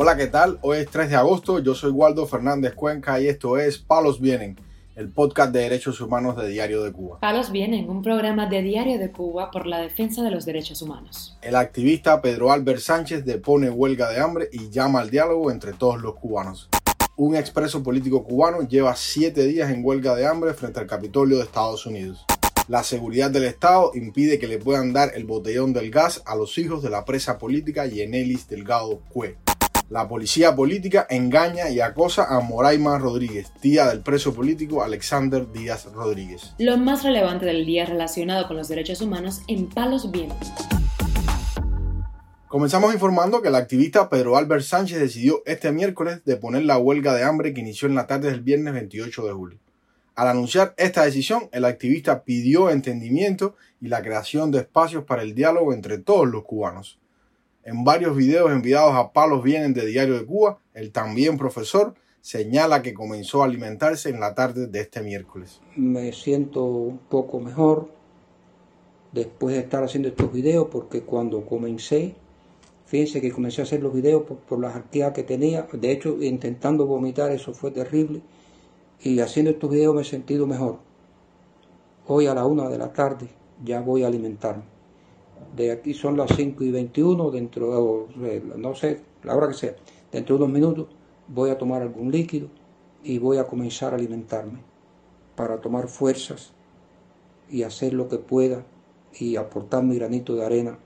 Hola, 0.00 0.16
¿qué 0.16 0.28
tal? 0.28 0.60
Hoy 0.62 0.78
es 0.78 0.88
3 0.90 1.10
de 1.10 1.16
agosto, 1.16 1.58
yo 1.58 1.74
soy 1.74 1.90
Waldo 1.90 2.24
Fernández 2.24 2.72
Cuenca 2.72 3.20
y 3.20 3.26
esto 3.26 3.58
es 3.58 3.78
Palos 3.78 4.20
Vienen, 4.20 4.56
el 4.94 5.08
podcast 5.08 5.52
de 5.52 5.58
derechos 5.58 6.00
humanos 6.00 6.36
de 6.36 6.46
Diario 6.46 6.84
de 6.84 6.92
Cuba. 6.92 7.18
Palos 7.18 7.50
Vienen, 7.50 7.90
un 7.90 8.00
programa 8.00 8.46
de 8.46 8.62
Diario 8.62 9.00
de 9.00 9.10
Cuba 9.10 9.50
por 9.50 9.66
la 9.66 9.80
defensa 9.80 10.22
de 10.22 10.30
los 10.30 10.46
derechos 10.46 10.82
humanos. 10.82 11.36
El 11.42 11.56
activista 11.56 12.22
Pedro 12.22 12.52
Albert 12.52 12.78
Sánchez 12.78 13.24
depone 13.24 13.70
huelga 13.70 14.08
de 14.08 14.20
hambre 14.20 14.48
y 14.52 14.70
llama 14.70 15.00
al 15.00 15.10
diálogo 15.10 15.50
entre 15.50 15.72
todos 15.72 16.00
los 16.00 16.14
cubanos. 16.14 16.68
Un 17.16 17.34
expreso 17.34 17.82
político 17.82 18.22
cubano 18.22 18.68
lleva 18.68 18.94
siete 18.94 19.48
días 19.48 19.68
en 19.68 19.84
huelga 19.84 20.14
de 20.14 20.28
hambre 20.28 20.54
frente 20.54 20.78
al 20.78 20.86
Capitolio 20.86 21.38
de 21.38 21.42
Estados 21.42 21.86
Unidos. 21.86 22.24
La 22.68 22.84
seguridad 22.84 23.32
del 23.32 23.46
Estado 23.46 23.90
impide 23.94 24.38
que 24.38 24.46
le 24.46 24.58
puedan 24.58 24.92
dar 24.92 25.10
el 25.16 25.24
botellón 25.24 25.72
del 25.72 25.90
gas 25.90 26.22
a 26.24 26.36
los 26.36 26.56
hijos 26.56 26.84
de 26.84 26.90
la 26.90 27.04
presa 27.04 27.36
política 27.36 27.84
Yenelis 27.86 28.46
Delgado 28.46 29.00
Cue. 29.08 29.36
La 29.90 30.06
policía 30.06 30.54
política 30.54 31.06
engaña 31.08 31.70
y 31.70 31.80
acosa 31.80 32.26
a 32.28 32.40
Moraima 32.40 32.98
Rodríguez, 32.98 33.50
tía 33.58 33.86
del 33.86 34.02
preso 34.02 34.34
político 34.34 34.82
Alexander 34.82 35.50
Díaz 35.50 35.86
Rodríguez. 35.94 36.52
Lo 36.58 36.76
más 36.76 37.04
relevante 37.04 37.46
del 37.46 37.64
día 37.64 37.86
relacionado 37.86 38.46
con 38.46 38.58
los 38.58 38.68
derechos 38.68 39.00
humanos 39.00 39.40
en 39.48 39.66
Palos 39.70 40.10
Vientos. 40.10 40.52
Comenzamos 42.48 42.92
informando 42.92 43.40
que 43.40 43.48
el 43.48 43.54
activista 43.54 44.10
Pedro 44.10 44.36
Albert 44.36 44.64
Sánchez 44.64 45.00
decidió 45.00 45.42
este 45.46 45.72
miércoles 45.72 46.20
deponer 46.26 46.64
la 46.64 46.76
huelga 46.76 47.14
de 47.14 47.24
hambre 47.24 47.54
que 47.54 47.62
inició 47.62 47.88
en 47.88 47.94
la 47.94 48.06
tarde 48.06 48.30
del 48.30 48.42
viernes 48.42 48.74
28 48.74 49.24
de 49.24 49.32
julio. 49.32 49.58
Al 50.14 50.28
anunciar 50.28 50.74
esta 50.76 51.04
decisión, 51.06 51.48
el 51.50 51.64
activista 51.64 52.24
pidió 52.24 52.68
entendimiento 52.68 53.54
y 53.80 53.88
la 53.88 54.02
creación 54.02 54.50
de 54.50 54.58
espacios 54.58 55.04
para 55.04 55.22
el 55.22 55.34
diálogo 55.34 55.72
entre 55.72 55.96
todos 55.96 56.28
los 56.28 56.44
cubanos. 56.44 56.98
En 57.68 57.84
varios 57.84 58.16
videos 58.16 58.50
enviados 58.50 58.94
a 58.94 59.12
Palos 59.12 59.42
Vienen 59.42 59.74
de 59.74 59.84
Diario 59.84 60.18
de 60.18 60.24
Cuba, 60.24 60.58
el 60.72 60.90
también 60.90 61.36
profesor 61.36 61.94
señala 62.22 62.80
que 62.80 62.94
comenzó 62.94 63.42
a 63.42 63.44
alimentarse 63.44 64.08
en 64.08 64.20
la 64.20 64.34
tarde 64.34 64.68
de 64.68 64.80
este 64.80 65.02
miércoles. 65.02 65.60
Me 65.76 66.10
siento 66.14 66.64
un 66.64 66.96
poco 66.96 67.40
mejor 67.40 67.90
después 69.12 69.54
de 69.54 69.60
estar 69.60 69.84
haciendo 69.84 70.08
estos 70.08 70.32
videos 70.32 70.68
porque 70.72 71.02
cuando 71.02 71.44
comencé, 71.44 72.14
fíjense 72.86 73.20
que 73.20 73.32
comencé 73.32 73.60
a 73.60 73.64
hacer 73.64 73.82
los 73.82 73.92
videos 73.92 74.22
por, 74.22 74.38
por 74.38 74.60
la 74.60 75.12
que 75.12 75.22
tenía, 75.22 75.68
de 75.70 75.92
hecho 75.92 76.22
intentando 76.22 76.86
vomitar, 76.86 77.32
eso 77.32 77.52
fue 77.52 77.70
terrible, 77.70 78.22
y 79.02 79.20
haciendo 79.20 79.50
estos 79.50 79.68
videos 79.68 79.94
me 79.94 80.00
he 80.00 80.06
sentido 80.06 80.46
mejor. 80.46 80.78
Hoy 82.06 82.28
a 82.28 82.34
la 82.34 82.46
una 82.46 82.70
de 82.70 82.78
la 82.78 82.94
tarde 82.94 83.28
ya 83.62 83.82
voy 83.82 84.04
a 84.04 84.06
alimentarme 84.06 84.77
de 85.56 85.72
aquí 85.72 85.94
son 85.94 86.16
las 86.16 86.30
5 86.34 86.64
y 86.64 86.70
21, 86.70 87.30
dentro 87.30 88.08
de, 88.16 88.42
no 88.56 88.74
sé, 88.74 89.00
la 89.22 89.36
hora 89.36 89.48
que 89.48 89.54
sea, 89.54 89.74
dentro 90.12 90.36
de 90.36 90.44
unos 90.44 90.54
minutos 90.54 90.86
voy 91.28 91.50
a 91.50 91.58
tomar 91.58 91.82
algún 91.82 92.10
líquido 92.10 92.48
y 93.02 93.18
voy 93.18 93.38
a 93.38 93.44
comenzar 93.44 93.92
a 93.92 93.96
alimentarme 93.96 94.60
para 95.36 95.60
tomar 95.60 95.88
fuerzas 95.88 96.52
y 97.50 97.62
hacer 97.62 97.92
lo 97.92 98.08
que 98.08 98.18
pueda 98.18 98.64
y 99.18 99.36
aportar 99.36 99.82
mi 99.82 99.96
granito 99.96 100.34
de 100.34 100.44
arena 100.44 100.78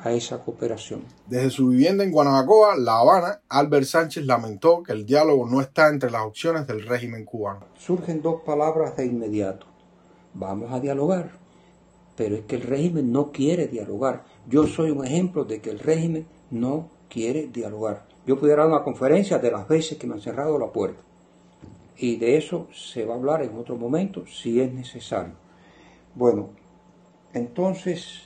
a 0.00 0.12
esa 0.12 0.44
cooperación. 0.44 1.02
Desde 1.26 1.50
su 1.50 1.68
vivienda 1.68 2.04
en 2.04 2.12
Guanabacoa, 2.12 2.76
La 2.76 3.00
Habana, 3.00 3.40
Albert 3.48 3.86
Sánchez 3.86 4.24
lamentó 4.24 4.82
que 4.82 4.92
el 4.92 5.04
diálogo 5.04 5.48
no 5.48 5.60
está 5.60 5.88
entre 5.88 6.10
las 6.10 6.22
opciones 6.22 6.66
del 6.66 6.86
régimen 6.86 7.24
cubano. 7.24 7.66
Surgen 7.76 8.22
dos 8.22 8.42
palabras 8.42 8.96
de 8.96 9.06
inmediato. 9.06 9.66
Vamos 10.34 10.70
a 10.72 10.78
dialogar 10.78 11.30
pero 12.18 12.34
es 12.34 12.42
que 12.46 12.56
el 12.56 12.62
régimen 12.62 13.12
no 13.12 13.30
quiere 13.30 13.68
dialogar. 13.68 14.24
Yo 14.48 14.66
soy 14.66 14.90
un 14.90 15.04
ejemplo 15.04 15.44
de 15.44 15.60
que 15.60 15.70
el 15.70 15.78
régimen 15.78 16.26
no 16.50 16.88
quiere 17.08 17.46
dialogar. 17.46 18.08
Yo 18.26 18.40
pudiera 18.40 18.64
dar 18.64 18.72
una 18.72 18.82
conferencia 18.82 19.38
de 19.38 19.52
las 19.52 19.68
veces 19.68 19.98
que 19.98 20.08
me 20.08 20.14
han 20.14 20.20
cerrado 20.20 20.58
la 20.58 20.72
puerta. 20.72 21.00
Y 21.96 22.16
de 22.16 22.36
eso 22.36 22.66
se 22.72 23.04
va 23.04 23.14
a 23.14 23.18
hablar 23.18 23.44
en 23.44 23.56
otro 23.56 23.76
momento 23.76 24.24
si 24.26 24.60
es 24.60 24.74
necesario. 24.74 25.34
Bueno, 26.16 26.50
entonces, 27.34 28.24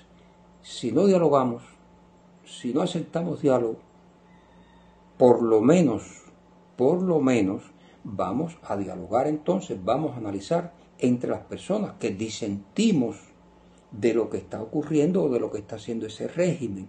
si 0.62 0.90
no 0.90 1.04
dialogamos, 1.04 1.62
si 2.46 2.72
no 2.72 2.80
aceptamos 2.80 3.42
diálogo, 3.42 3.76
por 5.18 5.42
lo 5.42 5.60
menos, 5.60 6.22
por 6.78 7.02
lo 7.02 7.20
menos, 7.20 7.62
vamos 8.04 8.56
a 8.62 8.74
dialogar 8.74 9.26
entonces, 9.26 9.78
vamos 9.84 10.14
a 10.14 10.16
analizar 10.16 10.72
entre 10.98 11.28
las 11.28 11.42
personas 11.42 11.92
que 12.00 12.10
disentimos 12.10 13.31
de 13.92 14.14
lo 14.14 14.30
que 14.30 14.38
está 14.38 14.62
ocurriendo 14.62 15.22
o 15.22 15.28
de 15.28 15.40
lo 15.40 15.50
que 15.50 15.58
está 15.58 15.76
haciendo 15.76 16.06
ese 16.06 16.28
régimen. 16.28 16.88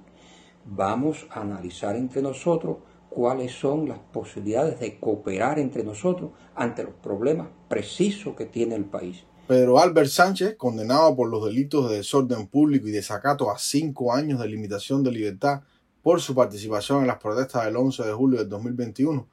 Vamos 0.66 1.28
a 1.30 1.42
analizar 1.42 1.96
entre 1.96 2.22
nosotros 2.22 2.78
cuáles 3.10 3.52
son 3.52 3.88
las 3.88 4.00
posibilidades 4.00 4.80
de 4.80 5.00
cooperar 5.00 5.60
entre 5.60 5.84
nosotros 5.84 6.32
ante 6.56 6.84
los 6.84 6.94
problemas 6.96 7.48
precisos 7.68 8.36
que 8.36 8.46
tiene 8.46 8.76
el 8.76 8.86
país. 8.86 9.24
Pedro 9.48 9.78
Albert 9.78 10.10
Sánchez, 10.10 10.56
condenado 10.56 11.16
por 11.16 11.30
los 11.30 11.46
delitos 11.46 11.90
de 11.90 11.98
desorden 11.98 12.48
público 12.48 12.88
y 12.88 12.92
desacato 12.92 13.52
a 13.52 13.60
cinco 13.60 14.14
años 14.14 14.40
de 14.40 14.48
limitación 14.48 15.04
de 15.04 15.12
libertad 15.12 15.62
por 16.02 16.22
su 16.22 16.34
participación 16.34 17.02
en 17.02 17.08
las 17.08 17.18
protestas 17.18 17.66
del 17.66 17.76
11 17.76 18.04
de 18.04 18.14
julio 18.14 18.40
de 18.40 18.46
2021, 18.46 19.28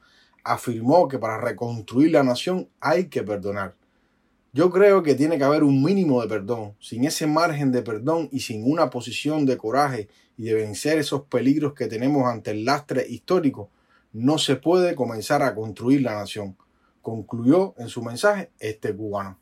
afirmó 0.45 1.09
que 1.09 1.19
para 1.19 1.41
reconstruir 1.41 2.11
la 2.11 2.23
nación 2.23 2.69
hay 2.81 3.09
que 3.09 3.23
perdonar. 3.23 3.77
Yo 4.53 4.71
creo 4.71 5.05
que 5.05 5.15
tiene 5.15 5.39
que 5.39 5.45
haber 5.45 5.63
un 5.63 5.81
mínimo 5.81 6.21
de 6.21 6.27
perdón. 6.27 6.75
Sin 6.81 7.05
ese 7.05 7.29
margen 7.29 7.71
de 7.71 7.83
perdón 7.83 8.29
y 8.33 8.41
sin 8.41 8.69
una 8.69 8.91
posición 8.91 9.47
de 9.47 9.57
coraje 9.57 10.09
y 10.37 10.45
de 10.45 10.55
vencer 10.55 10.99
esos 10.99 11.23
peligros 11.23 11.73
que 11.75 11.87
tenemos 11.87 12.27
ante 12.27 12.51
el 12.51 12.65
lastre 12.65 13.07
histórico, 13.09 13.71
no 14.13 14.39
se 14.39 14.57
puede 14.57 14.97
comenzar 14.97 15.45
a 15.45 15.55
construir 15.55 16.03
la 16.03 16.15
nación, 16.15 16.57
concluyó 17.01 17.75
en 17.79 17.89
su 17.89 18.03
mensaje 18.03 18.51
este 18.59 18.93
cubano. 18.93 19.39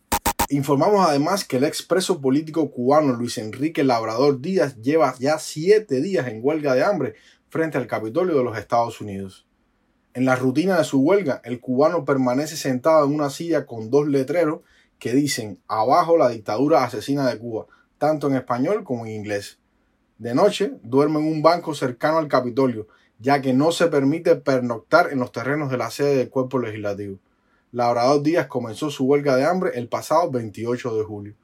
Informamos 0.51 1.09
además 1.09 1.47
que 1.47 1.57
el 1.57 1.65
expreso 1.65 2.21
político 2.21 2.71
cubano 2.71 3.15
Luis 3.15 3.39
Enrique 3.39 3.85
Labrador 3.85 4.43
Díaz 4.43 4.77
lleva 4.77 5.15
ya 5.19 5.39
siete 5.39 6.03
días 6.03 6.29
en 6.29 6.41
huelga 6.43 6.75
de 6.75 6.85
hambre 6.85 7.15
frente 7.49 7.79
al 7.79 7.87
Capitolio 7.87 8.37
de 8.37 8.45
los 8.45 8.59
Estados 8.59 9.01
Unidos. 9.01 9.47
En 10.13 10.27
la 10.27 10.37
rutina 10.37 10.77
de 10.77 10.85
su 10.85 11.01
huelga, 11.01 11.41
el 11.45 11.61
cubano 11.61 12.05
permanece 12.05 12.57
sentado 12.57 13.07
en 13.07 13.15
una 13.15 13.31
silla 13.31 13.65
con 13.65 13.89
dos 13.89 14.07
letreros 14.07 14.61
que 14.99 15.13
dicen 15.13 15.61
abajo 15.69 16.17
la 16.17 16.29
dictadura 16.29 16.85
asesina 16.85 17.29
de 17.29 17.39
Cuba, 17.39 17.67
tanto 17.99 18.29
en 18.29 18.37
español 18.37 18.85
como 18.85 19.07
en 19.07 19.13
inglés. 19.13 19.59
De 20.19 20.35
noche 20.35 20.73
duerme 20.83 21.21
en 21.21 21.27
un 21.27 21.43
banco 21.43 21.75
cercano 21.75 22.19
al 22.19 22.29
Capitolio, 22.29 22.89
ya 23.19 23.41
que 23.41 23.53
no 23.53 23.73
se 23.73 23.89
permite 23.89 24.37
pernoctar 24.37 25.13
en 25.13 25.19
los 25.19 25.33
terrenos 25.33 25.71
de 25.71 25.77
la 25.77 25.91
sede 25.91 26.17
del 26.17 26.31
cuerpo 26.31 26.59
legislativo. 26.59 27.19
Labrador 27.71 28.23
Díaz 28.23 28.47
comenzó 28.47 28.91
su 28.91 29.05
huelga 29.05 29.37
de 29.37 29.45
hambre 29.45 29.73
el 29.75 29.89
pasado 29.89 30.31
28 30.31 30.97
de 30.97 31.05
julio, 31.05 31.35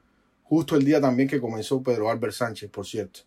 justo 0.42 0.76
el 0.76 0.84
día 0.84 1.00
también 1.00 1.28
que 1.28 1.40
comenzó 1.40 1.82
Pedro 1.82 2.10
Albert 2.10 2.34
Sánchez, 2.34 2.70
por 2.70 2.86
cierto. 2.86 3.20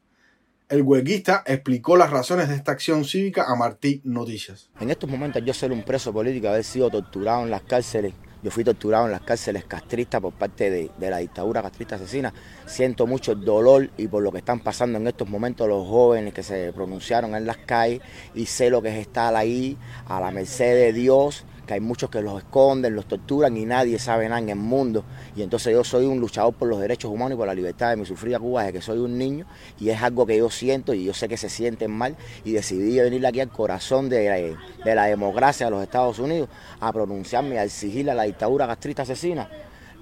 El 0.69 0.81
huelguista 0.81 1.43
explicó 1.45 1.95
las 1.95 2.09
razones 2.09 2.49
de 2.49 2.55
esta 2.55 2.73
acción 2.73 3.05
cívica 3.05 3.45
a 3.47 3.55
Martí 3.55 4.01
Noticias. 4.03 4.69
En 4.81 4.89
estos 4.89 5.09
momentos 5.09 5.41
yo 5.45 5.53
ser 5.53 5.71
un 5.71 5.83
preso 5.83 6.11
político, 6.11 6.49
haber 6.49 6.65
sido 6.65 6.89
torturado 6.89 7.43
en 7.43 7.51
las 7.51 7.61
cárceles 7.61 8.13
yo 8.43 8.51
fui 8.51 8.63
torturado 8.63 9.05
en 9.05 9.11
las 9.11 9.21
cárceles 9.21 9.65
castristas 9.65 10.21
por 10.21 10.33
parte 10.33 10.69
de, 10.69 11.09
la 11.09 11.17
dictadura 11.17 11.61
castrista 11.61 11.95
asesina. 11.95 12.33
Siento 12.65 13.07
mucho 13.07 13.35
dolor 13.35 13.89
y 13.97 14.07
por 14.07 14.23
lo 14.23 14.31
que 14.31 14.39
están 14.39 14.59
pasando 14.59 14.97
en 14.97 15.07
estos 15.07 15.27
momentos 15.27 15.67
los 15.67 15.87
jóvenes 15.87 16.33
que 16.33 16.43
se 16.43 16.71
pronunciaron 16.73 17.35
en 17.35 17.45
las 17.45 17.57
calles 17.57 18.01
y 18.35 18.45
sé 18.45 18.69
lo 18.69 18.81
que 18.81 18.89
es 18.89 18.95
estar 18.95 19.35
ahí 19.35 19.77
a 20.07 20.19
la 20.19 20.31
merced 20.31 20.73
de 20.73 20.93
Dios 20.93 21.45
que 21.67 21.75
hay 21.75 21.79
muchos 21.79 22.09
que 22.09 22.21
los 22.21 22.39
esconden, 22.39 22.95
los 22.95 23.05
torturan 23.05 23.55
y 23.57 23.65
nadie 23.65 23.99
sabe 23.99 24.27
nada 24.27 24.41
en 24.41 24.49
el 24.49 24.55
mundo. 24.55 25.03
Y 25.35 25.43
entonces 25.43 25.73
yo 25.73 25.83
soy 25.83 26.05
un 26.05 26.19
luchador 26.19 26.55
por 26.55 26.67
los 26.67 26.79
derechos 26.79 27.11
humanos 27.11 27.33
y 27.33 27.37
por 27.37 27.45
la 27.45 27.53
libertad 27.53 27.91
de 27.91 27.97
mi 27.97 28.05
sufrida 28.05 28.39
Cuba 28.39 28.63
desde 28.63 28.73
que 28.73 28.81
soy 28.81 28.97
un 28.97 29.17
niño 29.17 29.45
y 29.79 29.89
es 29.89 30.01
algo 30.01 30.25
que 30.25 30.37
yo 30.37 30.49
siento 30.49 30.93
y 30.93 31.03
yo 31.03 31.13
sé 31.13 31.27
que 31.27 31.37
se 31.37 31.49
sienten 31.49 31.91
mal 31.91 32.15
y 32.43 32.53
decidí 32.53 32.97
venir 32.99 33.25
aquí 33.27 33.41
al 33.41 33.49
corazón 33.49 34.09
de, 34.09 34.55
la 34.83 35.05
democracia 35.05 35.67
de 35.67 35.71
los 35.71 35.83
Estados 35.83 36.17
Unidos 36.17 36.49
a 36.79 36.91
pronunciarme, 36.91 37.59
a 37.59 37.65
exigirle 37.65 38.11
a 38.11 38.15
la 38.15 38.23
dictadura 38.23 38.65
castrista 38.65 39.03
asesina 39.03 39.49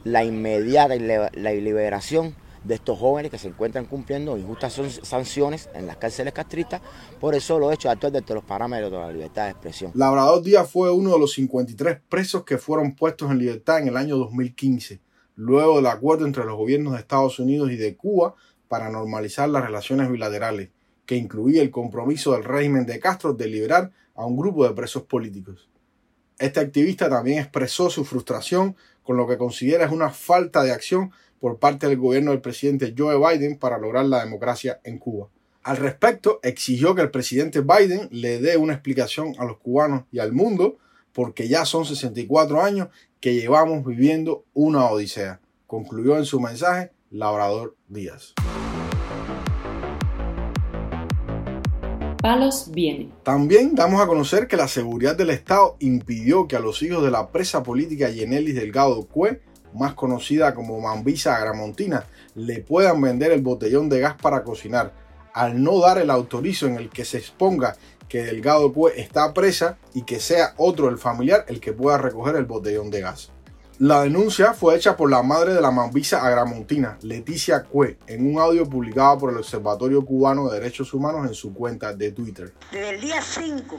la 0.03 0.23
inmediata 0.23 0.95
liberación 0.95 2.35
de 2.65 2.75
estos 2.75 2.97
jóvenes 2.97 3.31
que 3.31 3.38
se 3.38 3.47
encuentran 3.47 3.85
cumpliendo 3.85 4.38
injustas 4.38 4.79
sanciones 5.03 5.69
en 5.73 5.88
las 5.88 5.97
cárceles 5.97 6.33
castristas 6.33 6.81
por 7.19 7.35
eso 7.35 7.59
lo 7.59 7.71
he 7.71 7.75
hecho 7.75 7.89
actuar 7.89 8.12
dentro 8.12 8.33
de 8.33 8.41
los 8.41 8.47
parámetros 8.47 8.91
de 8.91 8.97
la 8.97 9.12
libertad 9.12 9.45
de 9.45 9.51
expresión. 9.51 9.91
Labrador 9.94 10.41
Díaz 10.44 10.69
fue 10.69 10.91
uno 10.91 11.12
de 11.12 11.19
los 11.19 11.33
53 11.33 12.00
presos 12.09 12.44
que 12.44 12.57
fueron 12.57 12.95
puestos 12.95 13.31
en 13.31 13.39
libertad 13.39 13.79
en 13.79 13.89
el 13.89 13.97
año 13.97 14.17
2015, 14.17 15.00
luego 15.35 15.77
del 15.77 15.88
acuerdo 15.88 16.25
entre 16.25 16.45
los 16.45 16.57
gobiernos 16.57 16.94
de 16.94 17.00
Estados 17.00 17.39
Unidos 17.39 17.71
y 17.71 17.75
de 17.75 17.95
Cuba 17.95 18.35
para 18.68 18.89
normalizar 18.89 19.47
las 19.50 19.63
relaciones 19.63 20.09
bilaterales, 20.09 20.69
que 21.06 21.15
incluía 21.15 21.61
el 21.61 21.71
compromiso 21.71 22.33
del 22.33 22.44
régimen 22.44 22.85
de 22.85 23.00
Castro 23.00 23.33
de 23.33 23.47
liberar 23.47 23.91
a 24.15 24.25
un 24.25 24.38
grupo 24.38 24.68
de 24.68 24.73
presos 24.73 25.03
políticos. 25.03 25.69
Este 26.39 26.59
activista 26.59 27.09
también 27.09 27.39
expresó 27.39 27.89
su 27.89 28.03
frustración 28.03 28.75
con 29.03 29.18
lo 29.18 29.27
que 29.27 29.38
considera 29.38 29.85
es 29.85 29.91
una 29.91 30.09
falta 30.09 30.63
de 30.63 30.71
acción 30.71 31.11
por 31.45 31.59
parte 31.59 31.88
del 31.88 32.00
gobierno 32.00 32.31
del 32.31 32.42
presidente 32.42 32.95
Joe 32.97 33.19
Biden 33.19 33.59
para 33.59 33.77
lograr 33.77 34.06
la 34.06 34.24
democracia 34.24 34.81
en 34.83 34.97
Cuba. 34.97 35.30
Al 35.62 35.77
respecto, 35.77 36.39
exigió 36.42 36.95
que 36.95 37.03
el 37.03 37.12
presidente 37.12 37.62
Biden 37.62 38.09
le 38.09 38.39
dé 38.39 38.57
una 38.57 38.74
explicación 38.74 39.36
a 39.38 39.45
los 39.45 39.57
cubanos 39.59 40.06
y 40.12 40.18
al 40.18 40.33
mundo 40.33 40.80
porque 41.13 41.47
ya 41.47 41.63
son 41.65 41.86
64 41.86 42.63
años 42.63 42.88
que 43.19 43.36
llevamos 43.36 43.86
viviendo 43.86 44.44
una 44.56 44.89
odisea, 44.89 45.39
concluyó 45.68 46.18
en 46.18 46.25
su 46.25 46.39
mensaje 46.39 46.89
Labrador 47.12 47.75
Díaz. 47.89 48.33
Palos 52.24 52.71
viene. 52.71 53.12
También 53.21 53.75
damos 53.75 54.01
a 54.01 54.07
conocer 54.07 54.47
que 54.47 54.57
la 54.57 54.68
seguridad 54.68 55.15
del 55.15 55.30
Estado 55.30 55.75
impidió 55.77 56.47
que 56.47 56.56
a 56.56 56.59
los 56.59 56.81
hijos 56.81 57.03
de 57.03 57.12
la 57.12 57.31
presa 57.31 57.62
política 57.62 58.09
Yenelis 58.09 58.56
Delgado 58.56 59.06
Cue, 59.06 59.44
más 59.75 59.94
conocida 59.94 60.56
como 60.56 60.80
Mambisa 60.80 61.36
Agramontina, 61.36 62.06
le 62.33 62.62
puedan 62.62 63.01
vender 63.01 63.31
el 63.31 63.42
botellón 63.42 63.89
de 63.89 64.00
gas 64.00 64.16
para 64.16 64.44
cocinar, 64.44 64.94
al 65.33 65.62
no 65.62 65.80
dar 65.80 65.98
el 65.98 66.10
autorizo 66.10 66.68
en 66.68 66.75
el 66.75 66.89
que 66.89 67.06
se 67.06 67.18
exponga 67.18 67.75
que 68.07 68.24
Delgado 68.24 68.72
Cue 68.72 69.00
está 69.00 69.33
presa 69.33 69.77
y 69.94 70.04
que 70.04 70.19
sea 70.19 70.54
otro 70.57 70.89
el 70.89 70.98
familiar 70.98 71.45
el 71.48 71.60
que 71.60 71.74
pueda 71.74 71.98
recoger 71.98 72.36
el 72.36 72.45
botellón 72.45 72.89
de 72.89 73.01
gas. 73.01 73.31
La 73.77 74.04
denuncia 74.04 74.54
fue 74.54 74.75
hecha 74.77 74.95
por 74.95 75.12
la 75.12 75.22
madre 75.22 75.54
de 75.54 75.60
la 75.60 75.69
mambisa 75.69 76.25
agramontina, 76.25 76.98
Leticia 77.01 77.63
Cue, 77.63 77.98
en 78.07 78.25
un 78.25 78.39
audio 78.39 78.69
publicado 78.69 79.18
por 79.18 79.31
el 79.31 79.38
Observatorio 79.38 80.06
Cubano 80.06 80.48
de 80.48 80.62
Derechos 80.62 80.94
Humanos 80.94 81.28
en 81.28 81.33
su 81.33 81.54
cuenta 81.54 81.94
de 81.94 82.13
Twitter. 82.13 82.54
Desde 82.71 82.92
el 82.92 83.01
día 83.01 83.21
5 83.21 83.78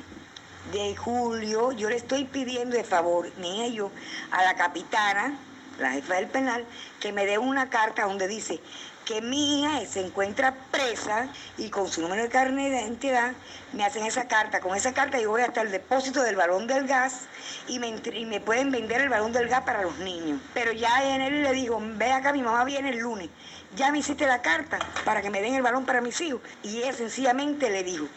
de 0.72 0.94
julio 0.96 1.72
yo 1.72 1.88
le 1.88 1.96
estoy 1.96 2.24
pidiendo 2.24 2.76
de 2.76 2.84
favor, 2.84 3.26
ello, 3.42 3.90
a 4.32 4.44
la 4.44 4.54
capitana, 4.54 5.38
la 5.78 5.92
jefa 5.92 6.14
del 6.14 6.26
penal, 6.26 6.64
que 7.00 7.12
me 7.12 7.26
dé 7.26 7.38
una 7.38 7.68
carta 7.70 8.04
donde 8.04 8.28
dice 8.28 8.60
que 9.06 9.22
mi 9.22 9.60
hija 9.60 9.86
se 9.86 10.04
encuentra 10.04 10.52
presa 10.72 11.28
y 11.56 11.70
con 11.70 11.88
su 11.88 12.02
número 12.02 12.24
de 12.24 12.28
carne 12.28 12.68
de 12.68 12.80
identidad 12.80 13.34
me 13.72 13.84
hacen 13.84 14.04
esa 14.04 14.26
carta. 14.26 14.60
Con 14.60 14.76
esa 14.76 14.92
carta 14.92 15.20
yo 15.20 15.30
voy 15.30 15.42
hasta 15.42 15.62
el 15.62 15.70
depósito 15.70 16.22
del 16.22 16.34
balón 16.34 16.66
del 16.66 16.88
gas 16.88 17.28
y 17.68 17.78
me, 17.78 18.40
pueden 18.40 18.72
vender 18.72 19.00
el 19.00 19.08
balón 19.08 19.32
del 19.32 19.48
gas 19.48 19.62
para 19.62 19.82
los 19.82 19.96
niños. 19.98 20.40
Pero 20.52 20.72
ya 20.72 21.14
en 21.14 21.22
él 21.22 21.44
le 21.44 21.52
digo, 21.52 21.80
ve 21.80 22.10
acá, 22.10 22.32
mi 22.32 22.42
mamá 22.42 22.64
viene 22.64 22.90
el 22.90 22.98
lunes. 22.98 23.30
Ya 23.76 23.92
me 23.92 23.98
hiciste 23.98 24.26
la 24.26 24.42
carta 24.42 24.80
para 25.04 25.22
que 25.22 25.30
me 25.30 25.40
den 25.40 25.54
el 25.54 25.62
balón 25.62 25.86
para 25.86 26.00
mis 26.00 26.20
hijos. 26.20 26.40
Y 26.64 26.78
ella 26.78 26.92
sencillamente 26.92 27.70
le 27.70 27.84
dijo, 27.84 28.08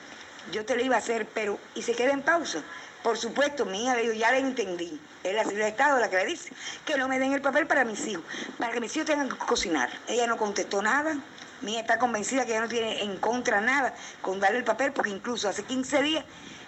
yo 0.51 0.65
te 0.65 0.75
lo 0.75 0.83
iba 0.83 0.95
a 0.95 0.99
hacer, 0.99 1.27
pero... 1.35 1.59
Y 1.75 1.83
se 1.83 1.93
queda 1.93 2.13
en 2.13 2.23
pausa. 2.23 2.63
Por 3.03 3.17
supuesto, 3.17 3.65
mi 3.65 3.83
hija 3.83 3.95
le 3.95 4.01
dijo, 4.03 4.13
ya 4.13 4.31
le 4.31 4.39
entendí. 4.39 4.99
Es 5.23 5.33
la 5.33 5.43
Secretaría 5.43 5.65
de 5.65 5.71
Estado 5.71 5.99
la 5.99 6.09
que 6.09 6.17
le 6.17 6.25
dice 6.25 6.51
que 6.85 6.97
no 6.97 7.07
me 7.07 7.19
den 7.19 7.33
el 7.33 7.41
papel 7.41 7.65
para 7.65 7.85
mis 7.85 8.05
hijos, 8.07 8.23
para 8.57 8.73
que 8.73 8.81
mis 8.81 8.95
hijos 8.95 9.07
tengan 9.07 9.29
que 9.29 9.37
cocinar. 9.37 9.89
Ella 10.07 10.27
no 10.27 10.37
contestó 10.37 10.81
nada. 10.81 11.17
Mi 11.61 11.73
hija 11.73 11.81
está 11.81 11.99
convencida 11.99 12.45
que 12.45 12.51
ella 12.51 12.61
no 12.61 12.69
tiene 12.69 13.03
en 13.03 13.17
contra 13.17 13.61
nada 13.61 13.93
con 14.21 14.39
darle 14.39 14.59
el 14.59 14.63
papel, 14.63 14.91
porque 14.91 15.11
incluso 15.11 15.47
hace 15.47 15.63
15 15.63 16.01
días, 16.03 16.25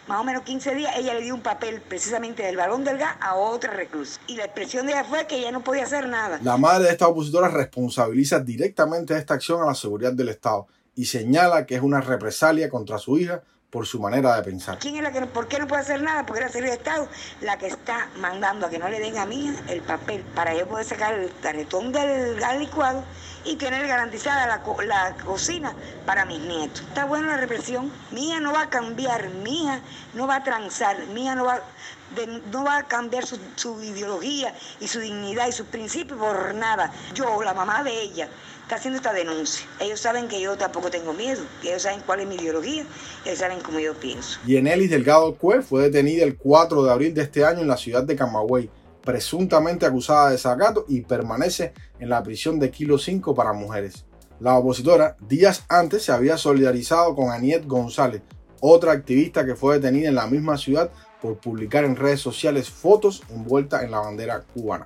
más 0.08 0.20
o 0.20 0.24
menos 0.24 0.44
15 0.44 0.76
días, 0.76 0.94
ella 0.98 1.14
le 1.14 1.22
dio 1.22 1.36
un 1.36 1.42
papel 1.42 1.82
precisamente 1.82 2.44
del 2.44 2.58
balón 2.58 2.84
del 2.84 2.98
gas 2.98 3.16
a 3.22 3.36
otra 3.36 3.72
reclusa. 3.72 4.20
Y 4.28 4.36
la 4.36 4.46
expresión 4.46 4.86
de 4.86 4.94
ella 4.94 5.04
fue 5.04 5.28
que 5.28 5.38
ella 5.38 5.52
no 5.52 5.64
podía 5.64 5.84
hacer 5.84 6.08
nada. 6.08 6.40
La 6.44 6.58
madre 6.58 6.86
de 6.86 6.92
esta 6.92 7.08
opositora 7.08 7.50
responsabiliza 7.50 8.40
directamente 8.40 9.18
esta 9.18 9.34
acción 9.34 9.62
a 9.62 9.66
la 9.66 9.76
seguridad 9.76 10.14
del 10.14 10.30
Estado 10.30 10.68
y 10.96 11.06
señala 11.06 11.66
que 11.66 11.76
es 11.76 11.82
una 11.82 12.02
represalia 12.02 12.70
contra 12.70 12.98
su 12.98 13.18
hija 13.18 13.44
por 13.72 13.88
su 13.88 14.00
manera 14.00 14.36
de 14.36 14.44
pensar. 14.44 14.78
¿Quién 14.78 14.98
es 14.98 15.02
la 15.02 15.12
que, 15.12 15.22
¿Por 15.22 15.48
qué 15.48 15.58
no 15.58 15.66
puede 15.66 15.82
hacer 15.82 16.02
nada? 16.02 16.26
Porque 16.26 16.44
era 16.44 16.52
el 16.52 16.62
de 16.62 16.74
Estado 16.74 17.08
la 17.40 17.58
que 17.58 17.68
está 17.68 18.10
mandando 18.18 18.68
a 18.68 18.70
que 18.70 18.78
no 18.78 18.90
le 18.90 19.00
den 19.00 19.18
a 19.18 19.26
mí 19.26 19.56
el 19.70 19.82
papel 19.82 20.24
para 20.36 20.54
yo 20.54 20.68
poder 20.68 20.86
sacar 20.86 21.14
el 21.14 21.30
tarjetón 21.30 21.94
del 21.94 22.38
gas 22.40 22.60
licuado 22.60 23.04
y 23.46 23.56
tener 23.56 23.88
garantizada 23.88 24.48
la, 24.48 24.62
la, 24.86 25.16
cocina 25.24 25.74
para 26.06 26.26
mis 26.26 26.40
nietos. 26.40 26.82
Está 26.82 27.06
buena 27.06 27.28
la 27.28 27.38
represión. 27.38 27.92
Mía 28.12 28.40
no 28.40 28.54
va 28.54 28.64
a 28.64 28.70
cambiar, 28.70 29.30
mía 29.30 29.82
no 30.14 30.28
va 30.28 30.38
a 30.38 30.44
transar, 30.44 31.06
mía 31.08 31.36
no 31.36 31.46
va, 31.46 31.62
no 32.52 32.64
va 32.64 32.78
a 32.78 32.88
cambiar 32.88 33.26
su, 33.26 33.40
su 33.56 33.82
ideología 33.82 34.54
y 34.80 34.88
su 34.88 35.00
dignidad 35.00 35.48
y 35.48 35.52
sus 35.52 35.68
principios 35.68 36.20
por 36.20 36.54
nada. 36.56 36.92
Yo, 37.14 37.42
la 37.44 37.54
mamá 37.54 37.84
de 37.84 38.02
ella, 38.02 38.30
está 38.72 38.80
haciendo 38.80 38.98
esta 38.98 39.12
denuncia. 39.12 39.66
Ellos 39.82 40.00
saben 40.00 40.30
que 40.30 40.40
yo 40.40 40.56
tampoco 40.58 40.90
tengo 40.90 41.12
miedo, 41.12 41.44
ellos 41.62 41.82
saben 41.82 42.02
cuál 42.06 42.22
es 42.22 42.28
mi 42.28 42.36
ideología, 42.36 42.86
ellos 43.26 43.40
saben 43.40 43.60
cómo 43.60 43.80
yo 43.80 43.94
pienso. 43.96 44.40
Yenelis 44.46 44.90
Delgado 44.90 45.36
Cue 45.36 45.62
fue 45.62 45.84
detenida 45.84 46.24
el 46.24 46.38
4 46.38 46.84
de 46.84 46.92
abril 46.92 47.14
de 47.14 47.24
este 47.24 47.44
año 47.44 47.60
en 47.60 47.68
la 47.68 47.76
ciudad 47.76 48.04
de 48.04 48.16
Camagüey, 48.16 48.70
presuntamente 49.04 49.86
acusada 49.86 50.30
de 50.30 50.38
sacato 50.38 50.86
y 50.88 51.02
permanece 51.02 51.74
en 52.00 52.10
la 52.10 52.24
prisión 52.24 52.60
de 52.60 52.72
Kilo 52.72 52.98
5 52.98 53.34
para 53.36 53.54
mujeres. 53.54 54.06
La 54.40 54.56
opositora 54.56 55.18
días 55.20 55.66
antes 55.70 56.04
se 56.04 56.12
había 56.12 56.38
solidarizado 56.38 57.16
con 57.16 57.30
Aniet 57.30 57.66
González, 57.68 58.22
otra 58.60 58.92
activista 58.92 59.46
que 59.46 59.56
fue 59.56 59.76
detenida 59.80 60.10
en 60.10 60.16
la 60.16 60.28
misma 60.28 60.58
ciudad 60.58 60.90
por 61.22 61.38
publicar 61.38 61.84
en 61.84 61.96
redes 61.96 62.22
sociales 62.22 62.70
fotos 62.70 63.24
envueltas 63.30 63.84
en 63.84 63.92
la 63.92 64.00
bandera 64.00 64.42
cubana. 64.54 64.86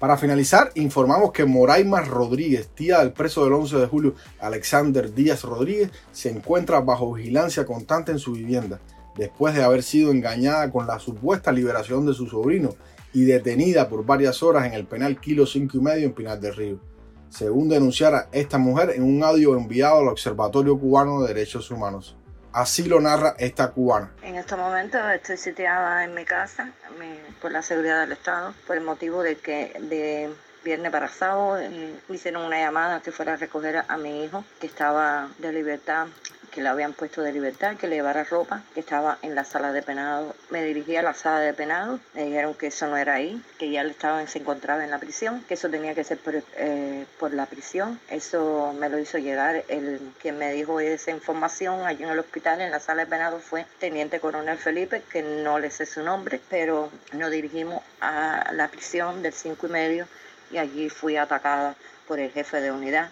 Para 0.00 0.16
finalizar, 0.16 0.72
informamos 0.76 1.30
que 1.30 1.44
Moraima 1.44 2.00
Rodríguez, 2.00 2.70
tía 2.74 3.00
del 3.00 3.12
preso 3.12 3.44
del 3.44 3.52
11 3.52 3.76
de 3.76 3.86
julio 3.86 4.14
Alexander 4.40 5.12
Díaz 5.14 5.44
Rodríguez, 5.44 5.90
se 6.10 6.30
encuentra 6.30 6.80
bajo 6.80 7.12
vigilancia 7.12 7.66
constante 7.66 8.10
en 8.10 8.18
su 8.18 8.32
vivienda, 8.32 8.80
después 9.14 9.54
de 9.54 9.62
haber 9.62 9.82
sido 9.82 10.10
engañada 10.10 10.70
con 10.72 10.86
la 10.86 10.98
supuesta 10.98 11.52
liberación 11.52 12.06
de 12.06 12.14
su 12.14 12.26
sobrino 12.26 12.70
y 13.12 13.24
detenida 13.24 13.88
por 13.88 14.04
varias 14.04 14.42
horas 14.42 14.66
en 14.66 14.74
el 14.74 14.86
penal 14.86 15.20
Kilo 15.20 15.46
5 15.46 15.76
y 15.76 15.80
medio 15.80 16.06
en 16.06 16.12
Pinar 16.12 16.38
del 16.38 16.54
Río, 16.54 16.80
según 17.28 17.68
denunciara 17.68 18.28
esta 18.32 18.58
mujer 18.58 18.90
en 18.90 19.02
un 19.02 19.22
audio 19.22 19.56
enviado 19.56 19.98
al 19.98 20.08
Observatorio 20.08 20.78
Cubano 20.78 21.22
de 21.22 21.28
Derechos 21.34 21.70
Humanos. 21.70 22.16
Así 22.52 22.84
lo 22.84 23.00
narra 23.00 23.36
esta 23.38 23.70
cubana. 23.70 24.12
En 24.22 24.34
este 24.34 24.56
momento 24.56 24.98
estoy 25.10 25.36
sitiada 25.36 26.04
en 26.04 26.14
mi 26.14 26.24
casa 26.24 26.72
por 27.40 27.52
la 27.52 27.62
seguridad 27.62 28.00
del 28.00 28.12
Estado, 28.12 28.54
por 28.66 28.76
el 28.76 28.82
motivo 28.82 29.22
de 29.22 29.36
que 29.36 29.72
de 29.88 30.30
viernes 30.64 30.90
para 30.90 31.08
sábado 31.08 31.58
eh, 31.58 31.94
hicieron 32.08 32.44
una 32.44 32.58
llamada 32.58 33.00
que 33.00 33.12
fuera 33.12 33.34
a 33.34 33.36
recoger 33.36 33.84
a 33.86 33.96
mi 33.96 34.24
hijo 34.24 34.44
que 34.60 34.66
estaba 34.66 35.30
de 35.38 35.52
libertad 35.52 36.08
que 36.50 36.62
le 36.62 36.68
habían 36.68 36.92
puesto 36.92 37.22
de 37.22 37.32
libertad, 37.32 37.76
que 37.76 37.86
le 37.86 37.96
llevara 37.96 38.24
ropa, 38.24 38.62
que 38.74 38.80
estaba 38.80 39.18
en 39.22 39.34
la 39.34 39.44
sala 39.44 39.72
de 39.72 39.82
penado. 39.82 40.34
Me 40.50 40.64
dirigí 40.64 40.96
a 40.96 41.02
la 41.02 41.14
sala 41.14 41.40
de 41.40 41.54
penado, 41.54 42.00
me 42.14 42.24
dijeron 42.24 42.54
que 42.54 42.68
eso 42.68 42.86
no 42.86 42.96
era 42.96 43.14
ahí, 43.14 43.42
que 43.58 43.70
ya 43.70 43.84
le 43.84 43.94
se 44.26 44.38
encontraba 44.38 44.82
en 44.82 44.90
la 44.90 44.98
prisión, 44.98 45.44
que 45.46 45.54
eso 45.54 45.68
tenía 45.68 45.94
que 45.94 46.04
ser 46.04 46.18
por, 46.18 46.34
eh, 46.56 47.06
por 47.18 47.32
la 47.32 47.46
prisión. 47.46 48.00
Eso 48.08 48.74
me 48.78 48.88
lo 48.88 48.98
hizo 48.98 49.18
llegar 49.18 49.64
el 49.68 50.00
quien 50.20 50.38
me 50.38 50.52
dijo 50.52 50.80
esa 50.80 51.10
información 51.10 51.86
allí 51.86 52.02
en 52.02 52.10
el 52.10 52.18
hospital, 52.18 52.60
en 52.60 52.70
la 52.70 52.80
sala 52.80 53.04
de 53.04 53.10
penado, 53.10 53.38
fue 53.38 53.66
Teniente 53.78 54.20
Coronel 54.20 54.58
Felipe, 54.58 55.02
que 55.10 55.22
no 55.22 55.58
le 55.58 55.70
sé 55.70 55.86
su 55.86 56.02
nombre, 56.02 56.40
pero 56.48 56.90
nos 57.12 57.30
dirigimos 57.30 57.82
a 58.00 58.50
la 58.52 58.68
prisión 58.68 59.22
del 59.22 59.32
5 59.32 59.66
y 59.66 59.70
medio 59.70 60.08
y 60.50 60.58
allí 60.58 60.88
fui 60.88 61.16
atacada 61.16 61.74
por 62.08 62.18
el 62.18 62.30
jefe 62.30 62.60
de 62.60 62.72
unidad 62.72 63.08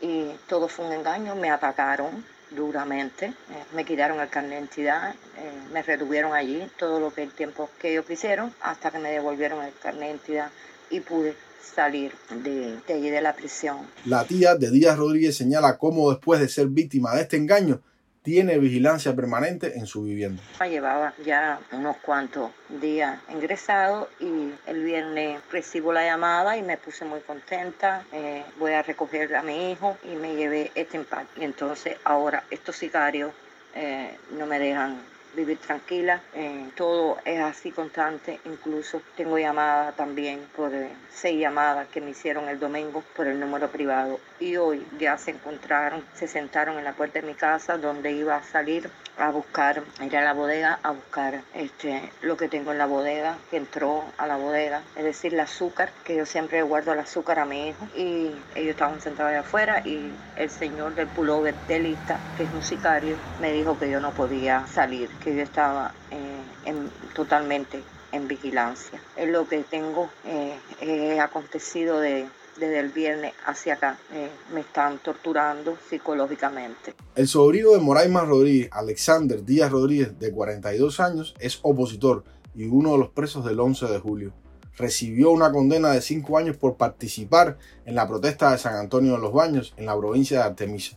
y 0.00 0.30
todo 0.48 0.68
fue 0.68 0.84
un 0.86 0.92
engaño, 0.92 1.34
me 1.34 1.50
atacaron, 1.50 2.24
duramente. 2.54 3.26
Eh, 3.26 3.32
me 3.74 3.84
quitaron 3.84 4.20
el 4.20 4.28
carnet 4.28 4.50
de 4.50 4.56
identidad, 4.58 5.14
eh, 5.38 5.52
me 5.72 5.82
retuvieron 5.82 6.32
allí 6.32 6.62
todo 6.78 7.00
lo 7.00 7.12
que 7.12 7.22
el 7.22 7.30
tiempo 7.30 7.68
que 7.80 7.92
ellos 7.92 8.06
quisieron 8.06 8.52
hasta 8.60 8.90
que 8.90 8.98
me 8.98 9.10
devolvieron 9.10 9.64
el 9.64 9.72
carnet 9.82 10.00
de 10.00 10.08
identidad 10.08 10.50
y 10.90 11.00
pude 11.00 11.34
salir 11.74 12.12
de, 12.30 12.76
de 12.86 12.94
allí 12.94 13.10
de 13.10 13.20
la 13.20 13.34
prisión. 13.34 13.78
La 14.04 14.24
tía 14.24 14.54
de 14.54 14.70
Díaz 14.70 14.96
Rodríguez 14.96 15.36
señala 15.36 15.78
cómo 15.78 16.10
después 16.10 16.40
de 16.40 16.48
ser 16.48 16.68
víctima 16.68 17.14
de 17.14 17.22
este 17.22 17.36
engaño, 17.36 17.80
tiene 18.24 18.58
vigilancia 18.58 19.14
permanente 19.14 19.78
en 19.78 19.86
su 19.86 20.02
vivienda. 20.02 20.42
Llevaba 20.66 21.12
ya 21.24 21.60
unos 21.72 21.98
cuantos 21.98 22.50
días 22.80 23.20
ingresado 23.30 24.08
y 24.18 24.50
el 24.66 24.82
viernes 24.82 25.42
recibo 25.52 25.92
la 25.92 26.06
llamada 26.06 26.56
y 26.56 26.62
me 26.62 26.78
puse 26.78 27.04
muy 27.04 27.20
contenta. 27.20 28.02
Eh, 28.12 28.42
voy 28.58 28.72
a 28.72 28.82
recoger 28.82 29.36
a 29.36 29.42
mi 29.42 29.70
hijo 29.70 29.98
y 30.10 30.16
me 30.16 30.34
llevé 30.36 30.72
este 30.74 30.96
impacto. 30.96 31.38
Y 31.38 31.44
entonces 31.44 31.98
ahora 32.02 32.44
estos 32.50 32.76
sicarios 32.76 33.30
eh, 33.74 34.16
no 34.38 34.46
me 34.46 34.58
dejan 34.58 34.98
vivir 35.34 35.58
tranquila. 35.58 36.20
Eh, 36.34 36.70
todo 36.76 37.18
es 37.24 37.40
así 37.40 37.70
constante. 37.70 38.40
Incluso 38.44 39.02
tengo 39.16 39.38
llamadas 39.38 39.94
también 39.96 40.40
por 40.56 40.72
seis 41.12 41.40
llamadas 41.40 41.88
que 41.88 42.00
me 42.00 42.10
hicieron 42.10 42.48
el 42.48 42.58
domingo 42.58 43.02
por 43.16 43.26
el 43.26 43.38
número 43.38 43.68
privado. 43.68 44.18
Y 44.40 44.56
hoy 44.56 44.86
ya 44.98 45.16
se 45.18 45.32
encontraron, 45.32 46.04
se 46.14 46.28
sentaron 46.28 46.78
en 46.78 46.84
la 46.84 46.92
puerta 46.92 47.20
de 47.20 47.26
mi 47.26 47.34
casa 47.34 47.78
donde 47.78 48.12
iba 48.12 48.36
a 48.36 48.42
salir 48.42 48.90
a 49.18 49.30
buscar, 49.30 49.82
a 50.00 50.04
ir 50.04 50.16
a 50.16 50.24
la 50.24 50.32
bodega 50.32 50.78
a 50.82 50.90
buscar 50.90 51.40
este, 51.54 52.10
lo 52.22 52.36
que 52.36 52.48
tengo 52.48 52.72
en 52.72 52.78
la 52.78 52.86
bodega, 52.86 53.36
que 53.50 53.56
entró 53.56 54.04
a 54.18 54.26
la 54.26 54.36
bodega, 54.36 54.82
es 54.96 55.04
decir, 55.04 55.34
el 55.34 55.40
azúcar, 55.40 55.90
que 56.04 56.16
yo 56.16 56.26
siempre 56.26 56.62
guardo 56.62 56.92
el 56.92 56.98
azúcar 56.98 57.38
a 57.38 57.44
mi 57.44 57.68
hijo. 57.68 57.86
Y 57.96 58.34
ellos 58.54 58.70
estaban 58.70 59.00
sentados 59.00 59.30
allá 59.30 59.40
afuera 59.40 59.82
y 59.84 60.12
el 60.36 60.50
señor 60.50 60.94
del 60.94 61.06
pullover 61.08 61.54
de 61.68 61.78
lista, 61.78 62.18
que 62.36 62.44
es 62.44 62.50
un 62.52 62.62
sicario, 62.62 63.16
me 63.40 63.52
dijo 63.52 63.78
que 63.78 63.90
yo 63.90 64.00
no 64.00 64.10
podía 64.12 64.66
salir, 64.66 65.08
que 65.24 65.34
yo 65.34 65.42
estaba 65.42 65.92
eh, 66.10 66.68
en, 66.70 66.90
totalmente 67.14 67.82
en 68.12 68.28
vigilancia. 68.28 69.00
Es 69.16 69.28
lo 69.28 69.48
que 69.48 69.64
tengo 69.64 70.10
eh, 70.26 71.18
acontecido 71.18 71.98
de 71.98 72.26
desde 72.58 72.78
el 72.78 72.90
viernes 72.90 73.32
hacia 73.46 73.74
acá. 73.74 73.98
Eh, 74.12 74.28
me 74.52 74.60
están 74.60 74.98
torturando 74.98 75.76
psicológicamente. 75.88 76.94
El 77.14 77.28
sobrino 77.28 77.72
de 77.72 77.80
Moraima 77.80 78.24
Rodríguez, 78.24 78.68
Alexander 78.72 79.44
Díaz 79.44 79.70
Rodríguez, 79.70 80.18
de 80.18 80.32
42 80.32 81.00
años, 81.00 81.34
es 81.38 81.58
opositor 81.62 82.24
y 82.54 82.66
uno 82.66 82.92
de 82.92 82.98
los 82.98 83.10
presos 83.10 83.44
del 83.44 83.60
11 83.60 83.86
de 83.86 83.98
julio. 83.98 84.32
Recibió 84.76 85.30
una 85.30 85.52
condena 85.52 85.90
de 85.90 86.00
5 86.00 86.36
años 86.38 86.56
por 86.56 86.76
participar 86.76 87.58
en 87.84 87.94
la 87.94 88.08
protesta 88.08 88.50
de 88.50 88.58
San 88.58 88.74
Antonio 88.74 89.12
de 89.12 89.18
los 89.18 89.32
Baños, 89.32 89.72
en 89.76 89.86
la 89.86 89.96
provincia 89.96 90.38
de 90.38 90.44
Artemisa. 90.44 90.96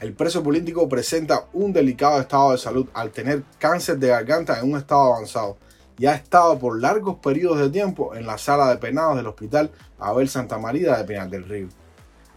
El 0.00 0.14
preso 0.14 0.42
político 0.42 0.88
presenta 0.88 1.44
un 1.52 1.74
delicado 1.74 2.22
estado 2.22 2.52
de 2.52 2.58
salud 2.58 2.88
al 2.94 3.10
tener 3.10 3.42
cáncer 3.58 3.98
de 3.98 4.08
garganta 4.08 4.58
en 4.58 4.72
un 4.72 4.78
estado 4.78 5.12
avanzado 5.12 5.58
y 5.98 6.06
ha 6.06 6.14
estado 6.14 6.58
por 6.58 6.80
largos 6.80 7.18
periodos 7.18 7.58
de 7.58 7.68
tiempo 7.68 8.14
en 8.14 8.26
la 8.26 8.38
sala 8.38 8.70
de 8.70 8.78
penados 8.78 9.18
del 9.18 9.26
Hospital 9.26 9.70
Abel 9.98 10.30
Santa 10.30 10.56
María 10.56 10.96
de 10.96 11.04
Pinar 11.04 11.28
del 11.28 11.46
Río. 11.46 11.68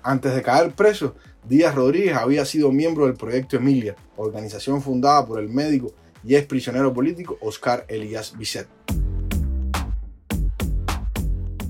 Antes 0.04 0.36
de 0.36 0.42
caer 0.42 0.74
preso, 0.74 1.16
Díaz 1.48 1.74
Rodríguez 1.74 2.18
había 2.18 2.44
sido 2.44 2.70
miembro 2.70 3.06
del 3.06 3.16
Proyecto 3.16 3.56
Emilia, 3.56 3.96
organización 4.18 4.82
fundada 4.82 5.26
por 5.26 5.40
el 5.40 5.48
médico 5.48 5.94
y 6.22 6.36
ex 6.36 6.46
prisionero 6.46 6.94
político 6.94 7.38
Oscar 7.40 7.86
Elías 7.88 8.38
Bisset. 8.38 8.83